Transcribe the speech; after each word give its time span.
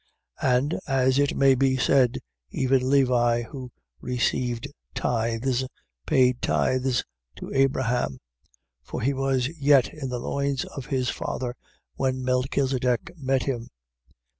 7:9. 0.41 0.57
And 0.57 0.79
(as 0.87 1.19
it 1.19 1.37
may 1.37 1.53
be 1.53 1.77
said) 1.77 2.17
even 2.49 2.89
Levi 2.89 3.43
who 3.43 3.71
received 3.99 4.67
tithes 4.95 5.63
paid 6.07 6.41
tithes 6.41 7.03
in 7.39 7.53
Abraham: 7.53 8.13
7:10. 8.13 8.17
For 8.81 9.01
he 9.03 9.13
was 9.13 9.47
yet 9.59 9.93
in 9.93 10.09
the 10.09 10.17
loins 10.17 10.65
of 10.65 10.87
his 10.87 11.09
father 11.11 11.53
when 11.97 12.23
Melchisedech 12.23 13.11
met 13.19 13.43
him. 13.43 13.69